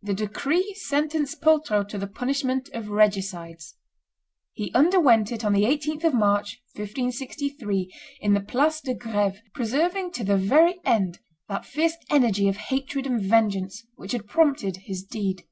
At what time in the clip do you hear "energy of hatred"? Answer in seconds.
12.10-13.08